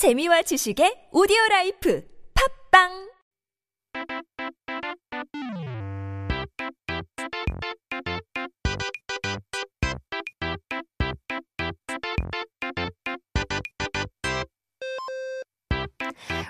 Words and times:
재미와 0.00 0.40
지식의 0.40 1.12
오디오 1.12 1.36
라이프 1.50 2.02
팝빵 2.72 2.88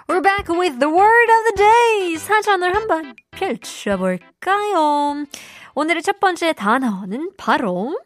We're 0.06 0.22
back 0.22 0.46
with 0.48 0.78
the 0.78 0.86
word 0.86 1.28
of 1.28 1.42
the 1.48 1.56
day. 1.56 2.18
사전을 2.18 2.76
한번 2.76 3.16
펼쳐볼까요? 3.32 5.26
오늘의 5.74 6.02
첫 6.04 6.20
번째 6.20 6.52
단어는 6.52 7.32
바로 7.36 7.98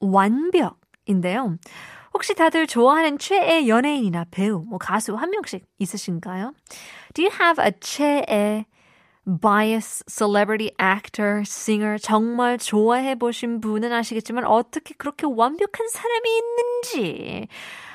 완벽인데요. 0.00 1.58
혹시 2.14 2.34
다들 2.34 2.66
좋아하는 2.66 3.18
최애 3.18 3.68
연예인이나 3.68 4.26
배우, 4.30 4.64
뭐 4.68 4.78
가수 4.78 5.14
한 5.14 5.30
명씩 5.30 5.64
있으신가요? 5.78 6.52
Do 7.14 7.24
you 7.24 7.32
have 7.40 7.64
a 7.64 7.72
최애 7.80 8.66
bias 9.40 10.04
celebrity 10.08 10.72
actor, 10.80 11.42
singer 11.46 11.98
정말 11.98 12.58
좋아해 12.58 13.14
보신 13.14 13.60
분은 13.60 13.92
아시겠지만 13.92 14.44
어떻게 14.44 14.94
그렇게 14.96 15.26
완벽한 15.26 15.88
사람이 15.88 16.28
있는지 16.38 17.48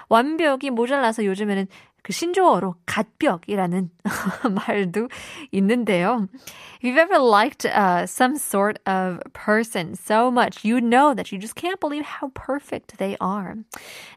완벽이 0.09 0.70
모자라서 0.70 1.25
요즘에는 1.25 1.67
그 2.06 2.12
신조어로 2.12 2.74
갓벽이라는 2.84 3.91
말도 4.66 5.09
있는데요. 5.52 6.29
If 6.80 6.83
you've 6.83 6.98
ever 6.98 7.19
liked 7.19 7.65
uh, 7.65 8.06
some 8.06 8.37
sort 8.37 8.80
of 8.87 9.20
person 9.33 9.95
so 9.95 10.29
much, 10.29 10.65
you 10.65 10.80
know 10.80 11.15
that 11.15 11.30
you 11.30 11.38
just 11.38 11.55
can't 11.55 11.79
believe 11.79 12.02
how 12.02 12.33
perfect 12.34 12.98
they 12.98 13.16
are. 13.20 13.55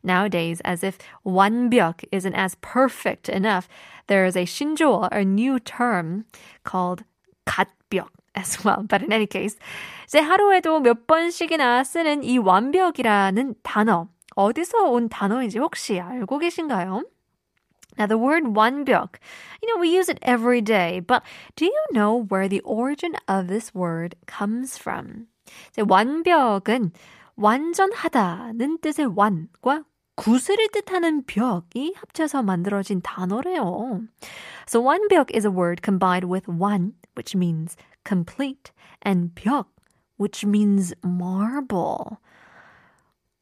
Nowadays, 0.04 0.62
as 0.66 0.84
if 0.84 0.98
완벽 1.24 2.04
isn't 2.12 2.34
as 2.34 2.56
perfect 2.62 3.30
enough, 3.30 3.70
there 4.08 4.26
is 4.26 4.36
a 4.36 4.46
신조어, 4.46 5.10
a 5.12 5.24
new 5.24 5.60
term 5.60 6.26
called 6.64 7.04
갓벽 7.46 8.10
as 8.34 8.66
well. 8.66 8.82
But 8.82 9.04
in 9.04 9.14
any 9.14 9.28
case, 9.28 9.58
이제 10.08 10.20
하루에도 10.20 10.80
몇 10.80 11.06
번씩이나 11.06 11.84
쓰는 11.84 12.24
이 12.24 12.40
완벽이라는 12.40 13.56
단어, 13.62 14.08
어디서 14.36 14.90
온 14.90 15.08
단어인지 15.08 15.60
혹시 15.60 16.00
알고 16.00 16.40
계신가요? 16.40 17.04
Now, 17.98 18.08
the 18.08 18.18
word 18.18 18.56
완벽, 18.56 19.20
you 19.62 19.70
know, 19.70 19.80
we 19.80 19.90
use 19.90 20.10
it 20.10 20.20
every 20.22 20.62
day, 20.62 21.00
but 21.00 21.24
do 21.56 21.66
you 21.66 21.86
know 21.94 22.28
where 22.28 22.50
the 22.50 22.60
origin 22.62 23.16
of 23.28 23.48
this 23.48 23.74
word 23.74 24.16
comes 24.28 24.78
from? 24.78 25.28
이제 25.72 25.82
완벽은 25.88 26.92
완전하다는 27.36 28.80
뜻의 28.82 29.16
완과 29.16 29.86
구슬을 30.16 30.70
뜻하는 30.70 31.24
벽이 31.26 31.94
합쳐서 31.96 32.44
만들어진 32.44 33.02
단어래요. 33.02 34.02
So 34.68 34.82
완벽 34.82 35.34
is 35.34 35.46
a 35.46 35.52
word 35.52 35.82
combined 35.82 36.30
with 36.30 36.48
완, 36.48 36.94
which 37.16 37.36
means 37.36 37.76
complete, 38.04 38.72
and 39.06 39.36
벽, 39.36 39.68
which 40.18 40.46
means 40.46 40.94
marble. 41.04 42.20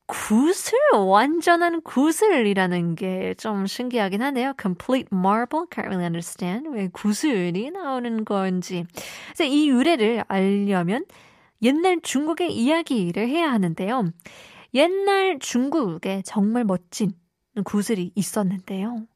구슬, 0.09 0.73
완전한 0.95 1.83
구슬이라는 1.83 2.95
게 2.95 3.35
좀 3.37 3.67
신기하긴 3.67 4.23
하네요. 4.23 4.55
Complete 4.61 5.09
marble, 5.13 5.67
can't 5.71 5.85
really 5.87 6.05
understand. 6.05 6.69
왜 6.71 6.89
구슬이 6.89 7.71
나오는 7.71 8.25
건지. 8.25 8.87
그래서 9.27 9.45
이 9.45 9.69
유래를 9.69 10.25
알려면 10.29 11.05
옛날 11.63 12.01
중국의 12.03 12.55
이야기를 12.57 13.29
해야 13.29 13.53
하는데요. 13.53 14.11
옛날 14.75 15.39
중국에 15.41 16.23
정말 16.25 16.65
멋진 16.65 17.13
구슬이 17.65 18.11
있었는데요. 18.15 19.07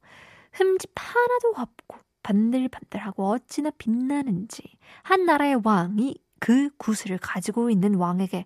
흠집 0.53 0.91
하나도 0.95 1.55
없고 1.57 1.99
반들반들하고 2.23 3.31
어찌나 3.31 3.71
빛나는지 3.79 4.63
한 5.03 5.25
나라의 5.25 5.61
왕이 5.65 6.17
그 6.39 6.69
구슬을 6.77 7.19
가지고 7.19 7.71
있는 7.71 7.95
왕에게 7.95 8.45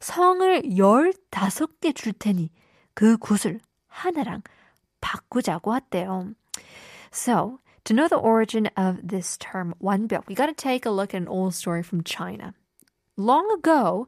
성을 0.00 0.62
15개 0.62 1.94
줄 1.94 2.12
테니 2.12 2.50
그 2.94 3.16
구슬 3.16 3.60
하나랑 3.88 4.42
바꾸자고 5.00 5.74
했대요. 5.74 6.34
So, 7.12 7.58
to 7.84 7.94
know 7.94 8.08
the 8.08 8.18
origin 8.18 8.68
of 8.76 9.00
this 9.02 9.36
term, 9.38 9.74
완벽, 9.80 10.28
we 10.28 10.34
got 10.34 10.46
to 10.46 10.54
take 10.54 10.86
a 10.86 10.90
look 10.90 11.14
at 11.14 11.20
an 11.20 11.28
old 11.28 11.54
story 11.54 11.82
from 11.82 12.02
China. 12.02 12.54
Long 13.16 13.50
ago, 13.52 14.06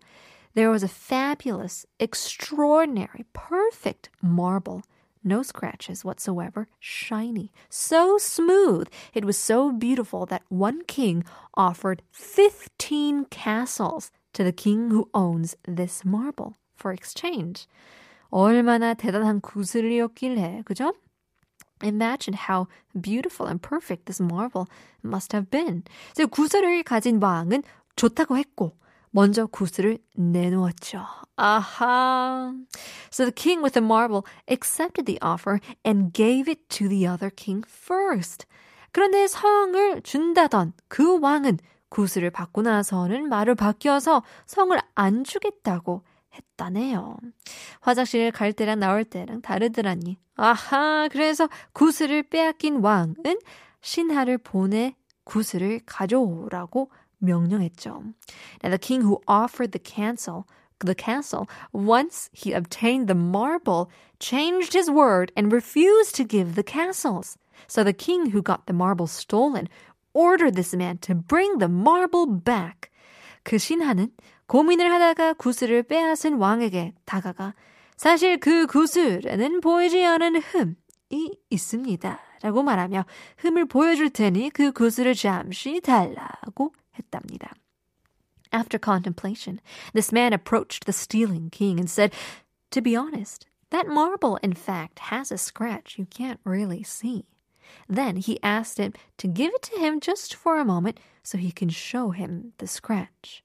there 0.55 0.71
was 0.71 0.83
a 0.83 0.89
fabulous, 0.89 1.85
extraordinary, 1.99 3.25
perfect 3.33 4.09
marble. 4.23 4.83
No 5.23 5.43
scratches 5.43 6.05
whatsoever, 6.05 6.69
shiny, 6.79 7.51
so 7.69 8.19
smooth. 8.19 8.89
It 9.15 9.25
was 9.25 9.39
so 9.39 9.73
beautiful 9.73 10.27
that 10.27 10.43
one 10.49 10.83
king 10.87 11.25
offered 11.55 12.03
15 12.13 13.27
castles 13.27 14.11
to 14.39 14.45
the 14.45 14.53
king 14.53 14.91
who 14.91 15.09
owns 15.15 15.57
this 15.65 16.03
marble 16.05 16.55
for 16.77 16.93
exchange. 16.93 17.67
얼마나 18.31 18.95
대단한 18.95 19.41
구슬이었길래, 19.41 20.63
그죠? 20.65 20.93
Imagine 21.83 22.35
how 22.35 22.67
beautiful 23.01 23.49
and 23.49 23.61
perfect 23.61 24.07
this 24.07 24.21
marble 24.21 24.67
must 25.05 25.37
have 25.37 25.51
been. 25.51 25.83
이제 26.13 26.25
구슬을 26.25 26.83
가진 26.83 27.23
왕은 27.23 27.63
좋다고 27.97 28.37
했고, 28.37 28.77
먼저 29.11 29.47
구슬을 29.47 29.99
내놓았죠. 30.17 31.07
아하. 31.37 32.53
So 33.13 33.25
the 33.25 33.33
king 33.33 33.63
with 33.63 33.75
the 33.75 33.85
marble 33.85 34.25
accepted 34.51 35.07
the 35.07 35.19
offer 35.23 35.61
and 35.85 36.13
gave 36.13 36.51
it 36.51 36.69
to 36.71 36.89
the 36.89 37.07
other 37.07 37.31
king 37.31 37.65
first. 37.69 38.47
그런데 38.91 39.27
성을 39.27 40.03
준다던 40.03 40.73
그 40.89 41.21
왕은 41.21 41.59
구슬을 41.90 42.30
받고 42.30 42.62
나서는 42.62 43.30
말을 43.30 43.56
바뀌어서 43.56 44.24
성을 44.46 44.78
안 44.96 45.24
주겠다고 45.24 46.04
했다네요. 46.34 47.18
화장실 47.82 48.32
갈 48.32 48.54
때랑 48.54 48.80
나올 48.80 49.04
때랑 49.04 49.42
다르더라니. 49.42 50.18
아하, 50.36 51.08
그래서 51.12 51.50
구슬을 51.74 52.24
빼앗긴 52.24 52.78
왕은 52.78 53.16
신하를 53.82 54.38
보내 54.38 54.96
구슬을 55.24 55.82
가져오라고 55.86 56.92
명령했죠. 57.18 58.04
Now 58.64 58.70
the 58.70 58.78
king 58.78 59.06
who 59.06 59.20
offered 59.28 59.72
the 59.72 59.84
cancel 59.84 60.46
the 60.86 60.96
castle, 60.96 61.48
once 61.74 62.30
he 62.34 62.54
obtained 62.54 63.08
the 63.08 63.16
marble, 63.16 63.90
changed 64.20 64.74
his 64.74 64.90
word 64.90 65.32
and 65.36 65.52
refused 65.52 66.16
to 66.16 66.24
give 66.24 66.56
the 66.56 66.64
castles. 66.64 67.38
So 67.68 67.84
the 67.84 67.94
king 67.94 68.32
who 68.32 68.42
got 68.42 68.66
the 68.66 68.74
marble 68.74 69.08
stolen 69.08 69.68
ordered 70.13 70.55
this 70.55 70.75
man 70.75 70.99
to 70.99 71.15
bring 71.15 71.59
the 71.59 71.71
marble 71.71 72.27
back. 72.27 72.91
그 73.43 73.59
신하는 73.59 74.11
고민을 74.47 74.91
하다가 74.93 75.35
구슬을 75.35 75.83
빼앗은 75.83 76.35
왕에게 76.35 76.95
다가가 77.05 77.55
사실 77.97 78.39
그 78.39 78.67
구슬에는 78.67 79.61
보이지 79.61 80.05
않은 80.05 80.37
흠이 80.37 81.31
있습니다. 81.51 82.21
라고 82.43 82.63
말하며 82.63 83.07
흠을 83.39 83.67
보여줄 83.67 84.11
테니 84.11 84.51
그 84.51 84.73
구슬을 84.73 85.15
잠시 85.15 85.81
달라고 85.81 86.75
했답니다. 86.99 87.53
After 88.53 88.79
contemplation, 88.79 89.61
this 89.95 90.13
man 90.13 90.33
approached 90.33 90.85
the 90.85 90.93
stealing 90.93 91.51
king 91.51 91.79
and 91.81 91.89
said, 91.91 92.13
To 92.71 92.83
be 92.83 92.95
honest, 92.95 93.47
that 93.71 93.89
marble 93.89 94.39
in 94.43 94.53
fact 94.53 95.11
has 95.11 95.33
a 95.33 95.39
scratch 95.39 95.99
you 95.99 96.07
can't 96.07 96.39
really 96.45 96.85
see. 96.85 97.25
Then 97.89 98.17
he 98.17 98.39
asked 98.43 98.79
him 98.79 98.93
to 99.19 99.29
give 99.29 99.53
it 99.55 99.63
to 99.71 99.79
him 99.79 100.01
just 100.01 100.35
for 100.35 100.59
a 100.59 100.65
moment 100.65 100.99
so 101.23 101.39
he 101.39 101.53
can 101.55 101.69
show 101.69 102.11
him 102.11 102.53
the 102.59 102.67
scratch. 102.67 103.43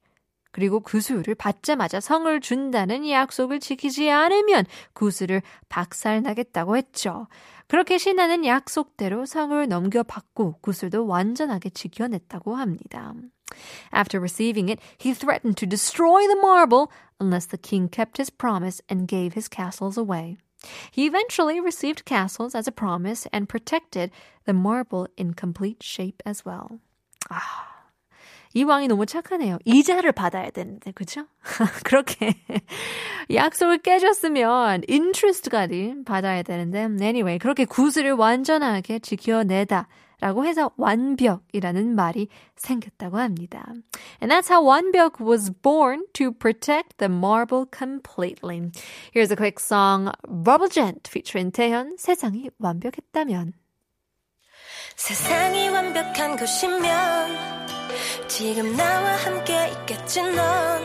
그리고 0.51 0.79
구슬을 0.79 1.35
받자마자 1.35 1.99
성을 1.99 2.39
준다는 2.41 3.07
약속을 3.07 3.59
지키지 3.59 4.09
않으면 4.09 4.65
구슬을 4.93 5.41
박살나겠다고 5.69 6.75
했죠. 6.75 7.27
그렇게 7.67 7.99
신하는 7.99 8.45
약속대로 8.45 9.27
성을 9.27 9.67
넘겨받고 9.67 10.57
구슬도 10.61 11.05
완전하게 11.05 11.69
지켜냈다고 11.69 12.55
합니다. 12.55 13.13
After 13.93 14.19
receiving 14.19 14.71
it, 14.71 14.81
he 14.97 15.13
threatened 15.13 15.57
to 15.57 15.67
destroy 15.67 16.25
the 16.25 16.39
marble 16.41 16.87
unless 17.19 17.45
the 17.45 17.57
king 17.57 17.89
kept 17.89 18.17
his 18.17 18.31
promise 18.31 18.81
and 18.89 19.07
gave 19.07 19.33
his 19.33 19.47
castles 19.47 19.97
away. 19.97 20.37
He 20.90 21.06
eventually 21.06 21.60
received 21.60 22.04
castles 22.04 22.54
as 22.54 22.66
a 22.66 22.72
promise 22.72 23.26
and 23.32 23.48
protected 23.48 24.10
the 24.44 24.52
marble 24.52 25.08
in 25.16 25.34
complete 25.34 25.82
shape 25.82 26.22
as 26.24 26.44
well. 26.44 26.80
아, 27.30 27.73
이 28.54 28.62
왕이 28.62 28.88
너무 28.88 29.04
착하네요. 29.04 29.58
이자를 29.64 30.12
받아야 30.12 30.50
되는데, 30.50 30.92
그죠? 30.92 31.26
그렇게 31.84 32.34
약속을 33.32 33.78
깨줬으면 33.78 34.82
interest까지 34.88 35.96
받아야 36.06 36.42
되는데, 36.42 36.84
anyway, 37.04 37.38
그렇게 37.38 37.64
구슬을 37.64 38.12
완전하게 38.12 39.00
지켜내다. 39.00 39.88
라고 40.20 40.46
해서 40.46 40.70
완벽이라는 40.78 41.94
말이 41.94 42.28
생겼다고 42.56 43.18
합니다. 43.18 43.66
And 44.22 44.32
that's 44.32 44.48
how 44.48 44.64
완벽 44.66 45.20
was 45.20 45.50
born 45.50 46.06
to 46.14 46.32
protect 46.32 46.96
the 46.96 47.12
marble 47.12 47.66
completely. 47.70 48.70
Here's 49.12 49.30
a 49.30 49.36
quick 49.36 49.58
song, 49.60 50.12
Bubble 50.26 50.70
Gent 50.70 51.10
featuring 51.10 51.52
태현, 51.52 51.96
세상이 51.98 52.48
완벽했다면. 52.58 53.52
세상이 54.96 55.68
완벽한 55.68 56.36
곳이면 56.36 57.53
지금 58.28 58.76
나와 58.76 59.16
함께 59.16 59.68
있겠지 59.80 60.22
넌 60.22 60.82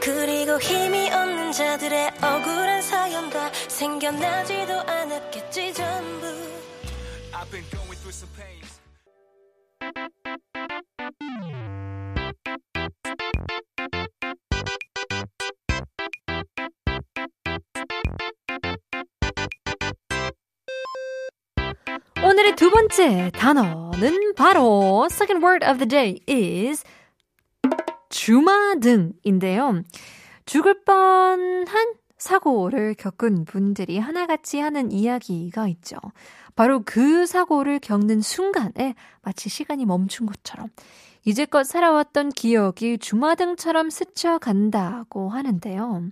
그리고 0.00 0.58
힘이 0.60 1.10
없는 1.10 1.52
자들의 1.52 2.10
억울한 2.22 2.82
사연과 2.82 3.50
생겨나지도 3.68 4.72
않았겠지 4.80 5.74
전부 5.74 6.26
I've 7.32 7.50
been 7.50 7.64
going 7.70 7.96
through 7.96 8.12
some 8.12 8.30
pains. 8.36 8.69
오늘의 22.30 22.54
두 22.54 22.70
번째 22.70 23.32
단어는 23.34 24.34
바로 24.36 25.08
second 25.10 25.44
word 25.44 25.66
of 25.66 25.78
the 25.78 25.88
day 25.88 26.20
is 26.28 26.84
주마등인데요. 28.08 29.82
죽을 30.46 30.84
뻔한 30.84 31.94
사고를 32.18 32.94
겪은 32.94 33.46
분들이 33.46 33.98
하나같이 33.98 34.60
하는 34.60 34.92
이야기가 34.92 35.66
있죠. 35.66 35.96
바로 36.54 36.82
그 36.84 37.26
사고를 37.26 37.80
겪는 37.80 38.20
순간에 38.20 38.94
마치 39.22 39.48
시간이 39.48 39.84
멈춘 39.84 40.26
것처럼 40.26 40.68
이제껏 41.24 41.66
살아왔던 41.66 42.28
기억이 42.28 42.98
주마등처럼 42.98 43.90
스쳐간다고 43.90 45.30
하는데요. 45.30 46.04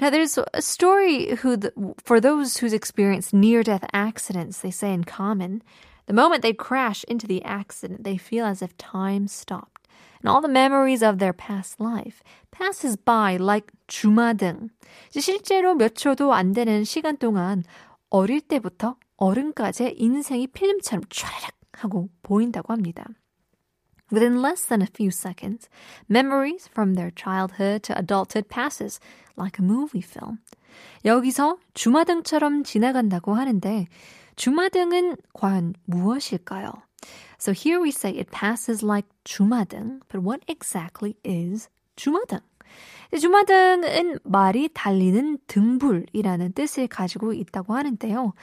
Now, 0.00 0.10
there's 0.10 0.38
a 0.54 0.62
story 0.62 1.36
who, 1.36 1.56
the, 1.56 1.72
for 2.02 2.20
those 2.20 2.56
who's 2.56 2.72
experienced 2.72 3.34
near-death 3.34 3.84
accidents, 3.92 4.60
they 4.60 4.70
say 4.70 4.92
in 4.94 5.04
common, 5.04 5.62
the 6.06 6.14
moment 6.14 6.42
they 6.42 6.54
crash 6.54 7.04
into 7.04 7.26
the 7.26 7.44
accident, 7.44 8.04
they 8.04 8.16
feel 8.16 8.46
as 8.46 8.62
if 8.62 8.76
time 8.78 9.28
stopped, 9.28 9.86
and 10.20 10.28
all 10.28 10.40
the 10.40 10.48
memories 10.48 11.02
of 11.02 11.18
their 11.18 11.32
past 11.32 11.80
life 11.80 12.22
passes 12.50 12.96
by 12.96 13.36
like 13.36 13.70
주마등. 13.88 14.70
실제로 15.10 15.74
몇 15.74 15.94
초도 15.94 16.32
안 16.32 16.52
되는 16.52 16.84
시간 16.84 17.16
동안 17.16 17.62
어릴 18.08 18.40
때부터 18.40 18.96
어른까지의 19.18 20.00
인생이 20.00 20.48
필름처럼 20.48 21.04
촤르륵 21.04 21.52
하고 21.72 22.08
보인다고 22.22 22.72
합니다. 22.72 23.04
Within 24.11 24.41
less 24.41 24.65
than 24.65 24.81
a 24.81 24.87
few 24.87 25.09
seconds, 25.09 25.67
memories 26.07 26.67
from 26.67 26.93
their 26.93 27.11
childhood 27.11 27.83
to 27.83 27.97
adulthood 27.97 28.49
passes 28.49 28.99
like 29.35 29.59
a 29.59 29.63
movie 29.63 30.01
film. 30.01 30.39
여기서 31.03 31.57
주마등처럼 31.73 32.63
지나간다고 32.63 33.33
하는데 33.33 33.87
주마등은 34.35 35.17
과연 35.33 35.73
무엇일까요? 35.85 36.71
So 37.39 37.51
here 37.51 37.81
we 37.81 37.89
say 37.89 38.17
it 38.17 38.31
passes 38.31 38.83
like 38.83 39.07
주마등, 39.23 40.01
but 40.07 40.21
what 40.21 40.41
exactly 40.47 41.15
is 41.25 41.69
주마등? 41.95 42.39
주마등은 43.17 44.19
말이 44.23 44.69
달리는 44.73 45.37
등불이라는 45.47 46.53
뜻을 46.53 46.87
가지고 46.87 47.33
있다고 47.33 47.73
하는데요. 47.75 48.33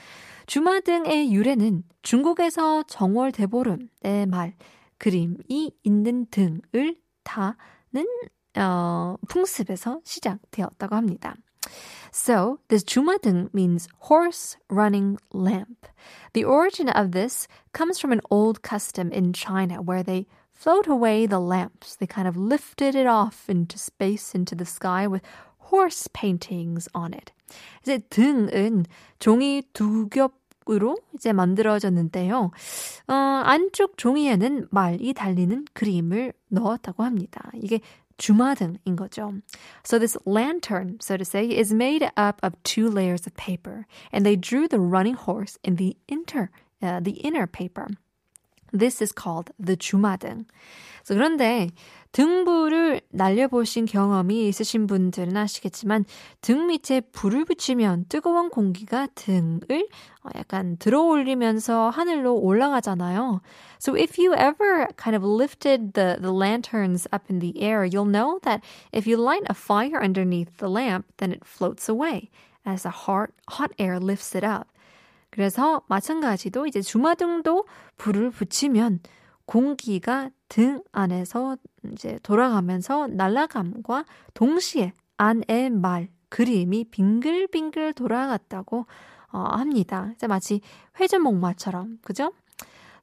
주마등의 0.47 1.31
유래는 1.31 1.83
중국에서 2.01 2.83
정월 2.83 3.31
대보름의 3.31 4.27
말 4.27 4.55
그림이 5.02 5.72
있는 5.82 6.26
등을 6.30 6.96
타는 7.24 8.06
어, 8.56 9.16
풍습에서 9.28 10.00
시작되었다고 10.04 10.96
합니다. 10.96 11.36
So, 12.12 12.58
this 12.68 12.82
주마등 12.82 13.50
means 13.52 13.88
horse 14.08 14.56
running 14.70 15.18
lamp. 15.32 15.86
The 16.32 16.44
origin 16.44 16.88
of 16.88 17.12
this 17.12 17.46
comes 17.72 17.98
from 17.98 18.12
an 18.12 18.22
old 18.30 18.62
custom 18.62 19.12
in 19.12 19.32
China 19.32 19.82
where 19.82 20.02
they 20.02 20.26
float 20.52 20.88
away 20.88 21.26
the 21.26 21.40
lamps. 21.40 21.96
They 21.96 22.06
kind 22.06 22.26
of 22.26 22.36
lifted 22.36 22.94
it 22.94 23.06
off 23.06 23.48
into 23.48 23.78
space, 23.78 24.34
into 24.34 24.54
the 24.54 24.64
sky 24.64 25.06
with 25.06 25.22
horse 25.70 26.08
paintings 26.12 26.88
on 26.94 27.12
it. 27.12 27.32
이제 27.82 27.98
등은 28.10 28.86
종이 29.20 29.62
두 29.72 30.08
겹 30.08 30.32
으로 30.69 30.97
이제 31.13 31.33
만들어졌는데요. 31.33 32.51
어, 33.07 33.13
안쪽 33.13 33.97
종이에는 33.97 34.67
말이 34.71 35.13
달리는 35.13 35.65
그림을 35.73 36.33
넣었다고 36.49 37.03
합니다. 37.03 37.51
이게 37.61 37.79
주마등인 38.17 38.95
거죠. 38.95 39.33
So 39.83 39.99
this 39.99 40.17
lantern, 40.25 40.97
so 41.01 41.17
to 41.17 41.25
say, 41.25 41.49
is 41.57 41.73
made 41.73 42.03
up 42.15 42.39
of 42.43 42.55
two 42.63 42.89
layers 42.89 43.25
of 43.27 43.35
paper, 43.35 43.85
and 44.13 44.25
they 44.25 44.35
drew 44.35 44.67
the 44.67 44.79
running 44.79 45.17
horse 45.17 45.57
in 45.63 45.77
the 45.77 45.97
inter, 46.07 46.49
uh, 46.81 46.99
the 47.01 47.19
inner 47.23 47.47
paper. 47.47 47.87
This 48.71 49.01
is 49.01 49.13
called 49.13 49.51
the 49.59 49.75
주마등. 49.75 50.45
그런데 51.07 51.69
등불을 52.11 52.92
날려보신 53.13 53.85
경험이 53.85 54.47
있으신 54.47 54.87
분들은 54.87 55.37
아시겠지만 55.37 56.05
등 56.41 56.67
밑에 56.67 57.01
불을 57.01 57.45
붙이면 57.45 58.05
뜨거운 58.09 58.49
공기가 58.49 59.07
등을 59.15 59.87
약간 60.35 60.77
들어올리면서 60.77 61.89
하늘로 61.89 62.35
올라가잖아요. 62.35 63.41
So 63.79 63.95
if 63.95 64.17
you 64.17 64.33
ever 64.33 64.87
kind 64.97 65.15
of 65.15 65.23
lifted 65.23 65.93
the, 65.93 66.17
the 66.19 66.31
lanterns 66.31 67.07
up 67.13 67.29
in 67.29 67.39
the 67.39 67.61
air, 67.61 67.85
you'll 67.85 68.05
know 68.05 68.39
that 68.43 68.61
if 68.91 69.07
you 69.07 69.17
light 69.17 69.43
a 69.49 69.53
fire 69.53 70.01
underneath 70.01 70.57
the 70.57 70.69
lamp, 70.69 71.05
then 71.17 71.31
it 71.31 71.45
floats 71.45 71.87
away 71.87 72.29
as 72.65 72.83
the 72.83 72.89
hot, 72.89 73.29
hot 73.47 73.71
air 73.77 73.99
lifts 73.99 74.35
it 74.35 74.45
up. 74.45 74.67
그래서 75.29 75.81
마찬가지로 75.87 76.67
이제 76.67 76.81
주마등도 76.81 77.65
불을 77.97 78.29
붙이면 78.29 78.99
공기가 79.45 80.29
등 80.47 80.83
안에서 80.91 81.57
이제 81.91 82.19
돌아가면서 82.23 83.07
날아감과 83.07 84.05
동시에 84.33 84.93
안의 85.17 85.69
말, 85.71 86.09
그림이 86.29 86.85
빙글빙글 86.85 87.93
돌아갔다고 87.93 88.85
어, 89.31 89.39
합니다. 89.39 90.11
이제 90.15 90.27
마치 90.27 90.61
회전목마처럼, 90.99 91.99
그죠? 92.03 92.31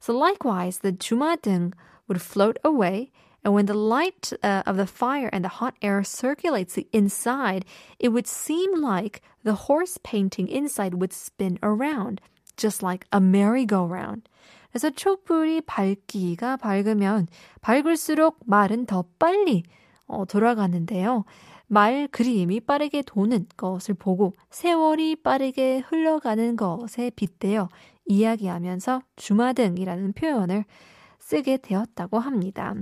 So 0.01 0.17
likewise, 0.17 0.79
the 0.79 0.97
주마등 0.97 1.71
would 2.07 2.21
float 2.21 2.59
away 2.65 3.11
And 3.43 3.53
when 3.53 3.65
the 3.65 3.73
light 3.73 4.31
uh, 4.43 4.63
of 4.65 4.77
the 4.77 4.85
fire 4.85 5.29
and 5.33 5.43
the 5.43 5.49
hot 5.49 5.75
air 5.81 6.03
circulates 6.03 6.77
inside, 6.91 7.65
it 7.99 8.09
would 8.09 8.27
seem 8.27 8.81
like 8.81 9.21
the 9.43 9.65
horse 9.65 9.97
painting 10.03 10.47
inside 10.47 10.95
would 10.95 11.13
spin 11.13 11.57
around, 11.63 12.21
just 12.55 12.83
like 12.83 13.07
a 13.11 13.19
merry-go-round. 13.19 14.29
그래서 14.71 14.89
촛불이 14.89 15.61
밝기가 15.61 16.57
밝으면 16.57 17.27
밝을수록 17.61 18.39
말은 18.45 18.85
더 18.85 19.03
빨리 19.19 19.63
어, 20.07 20.25
돌아가는데요. 20.25 21.25
말 21.67 22.07
그림이 22.09 22.59
빠르게 22.61 23.01
도는 23.01 23.47
것을 23.55 23.93
보고 23.93 24.33
세월이 24.49 25.17
빠르게 25.17 25.79
흘러가는 25.79 26.55
것에 26.57 27.11
빗대어 27.11 27.69
이야기하면서 28.05 29.01
주마등이라는 29.15 30.13
표현을 30.13 30.65
쓰게 31.19 31.57
되었다고 31.57 32.19
합니다. 32.19 32.75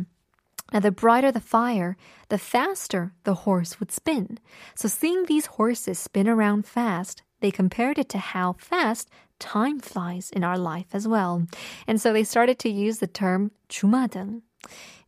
Now, 0.71 0.81
the 0.81 0.91
brighter 0.91 1.31
the 1.31 1.41
fire, 1.41 1.95
the 2.29 2.39
faster 2.39 3.11
the 3.23 3.41
horse 3.45 3.79
would 3.79 3.91
spin. 3.91 4.37
So, 4.75 4.87
seeing 4.87 5.25
these 5.25 5.47
horses 5.57 5.99
spin 5.99 6.27
around 6.27 6.65
fast, 6.67 7.23
they 7.41 7.51
compared 7.51 7.97
it 7.97 8.09
to 8.09 8.19
how 8.19 8.55
fast 8.59 9.09
time 9.38 9.80
flies 9.80 10.30
in 10.30 10.44
our 10.44 10.58
life 10.58 10.94
as 10.94 11.06
well. 11.06 11.46
And 11.86 12.00
so 12.00 12.12
they 12.12 12.24
started 12.24 12.58
to 12.60 12.70
use 12.70 12.98
the 12.98 13.06
term 13.06 13.50
주마등. 13.68 14.42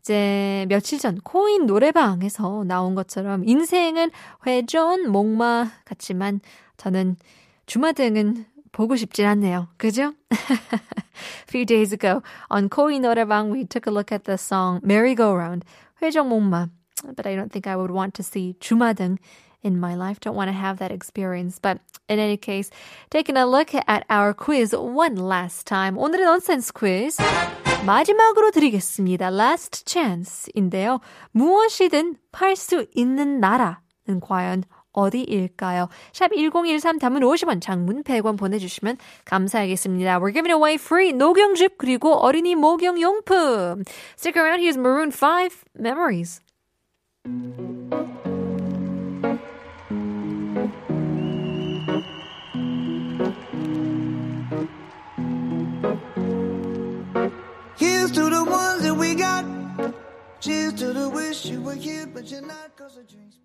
이제 0.00 0.66
며칠 0.68 0.99
전 1.00 1.18
코인 1.18 1.66
노래방에서 1.66 2.64
나온 2.64 2.95
것처럼 2.95 3.42
인생은 3.45 4.11
회전, 4.47 5.11
목마 5.11 5.71
같지만 5.85 6.40
저는 6.76 7.16
주마등은 7.66 8.47
보고 8.71 8.95
싶진 8.95 9.26
않네요. 9.26 9.68
그죠? 9.78 10.14
A 10.30 11.49
few 11.49 11.64
days 11.64 11.92
ago 11.92 12.23
on 12.50 12.68
코인 12.68 13.02
노래방 13.02 13.50
we 13.50 13.64
took 13.64 13.88
a 13.88 13.92
look 13.92 14.12
at 14.12 14.25
the 14.25 14.37
song 14.37 14.80
Merry 14.85 15.14
Go 15.16 15.35
Round, 15.35 15.64
회전 16.00 16.28
목마. 16.28 16.68
But 17.16 17.26
I 17.26 17.35
don't 17.35 17.50
think 17.50 17.66
I 17.66 17.75
would 17.75 17.90
want 17.90 18.14
to 18.14 18.23
see 18.23 18.54
주마등 18.61 19.16
in 19.63 19.80
my 19.80 19.96
life. 19.96 20.20
Don't 20.20 20.36
want 20.36 20.50
to 20.50 20.53
have 20.53 20.77
that 20.80 20.91
experience. 20.91 21.60
But 21.60 21.80
in 22.10 22.20
any 22.20 22.38
case, 22.38 22.70
taking 23.10 23.38
a 23.38 23.46
look 23.46 23.74
at 23.74 24.06
our 24.10 24.34
quiz 24.34 24.74
one 24.74 25.15
last 25.15 25.65
time. 25.68 25.96
오늘의 25.96 26.25
nonsense 26.25 26.72
quiz. 26.72 27.18
마지막으로 27.86 28.51
드리겠습니다. 28.51 29.32
Last 29.32 29.86
chance인데요. 29.86 31.00
무엇이든 31.32 32.15
팔 32.32 32.56
수 32.56 32.86
있는 32.94 33.39
나라는 33.39 34.20
과연 34.22 34.63
어디일까요? 34.94 35.88
샵 36.12 36.32
1013 36.34 37.00
담은 37.00 37.22
50원, 37.22 37.62
장문 37.62 38.03
100원 38.03 38.38
보내주시면 38.38 38.98
감사하겠습니다. 39.25 40.20
We're 40.20 40.34
giving 40.34 40.51
away 40.51 40.75
free 40.75 41.13
녹용즙 41.13 41.77
그리고 41.77 42.15
어린이 42.15 42.56
목욕용품. 42.56 43.84
Stick 44.18 44.36
around, 44.38 44.62
here's 44.62 44.77
Maroon 44.77 45.12
5 45.12 45.63
Memories. 45.75 46.41
Wish 61.31 61.45
you 61.45 61.61
were 61.61 61.75
here, 61.75 62.05
but 62.05 62.29
you're 62.29 62.41
not, 62.41 62.75
cause 62.75 62.95
the 62.95 63.03
drinks. 63.03 63.38